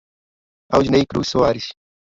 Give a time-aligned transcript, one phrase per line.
[0.79, 1.69] Aldiney Cruz Soares